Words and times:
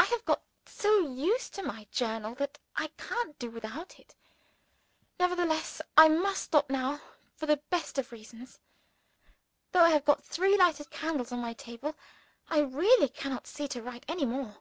I 0.00 0.04
have 0.06 0.24
got 0.24 0.42
so 0.66 1.06
used 1.12 1.54
to 1.54 1.62
my 1.62 1.86
Journal 1.92 2.34
that 2.34 2.58
I 2.74 2.88
can't 2.98 3.38
do 3.38 3.50
without 3.52 4.00
it. 4.00 4.16
Nevertheless, 5.20 5.80
I 5.96 6.08
must 6.08 6.42
stop 6.42 6.68
now 6.68 7.00
for 7.36 7.46
the 7.46 7.58
best 7.70 7.96
of 7.96 8.10
reasons. 8.10 8.58
Though 9.70 9.84
I 9.84 9.90
have 9.90 10.04
got 10.04 10.24
three 10.24 10.56
lighted 10.56 10.90
candles 10.90 11.30
on 11.30 11.38
my 11.38 11.52
table, 11.52 11.94
I 12.48 12.62
really 12.62 13.08
cannot 13.08 13.46
see 13.46 13.68
to 13.68 13.80
write 13.80 14.04
any 14.08 14.26
more. 14.26 14.58